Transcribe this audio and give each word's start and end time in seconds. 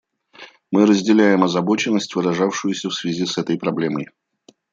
Мы 0.71 0.87
разделяем 0.87 1.43
озабоченность, 1.43 2.15
выражавшуюся 2.15 2.89
в 2.89 2.95
связи 2.95 3.27
с 3.27 3.37
этой 3.37 3.59
проблемой. 3.59 4.07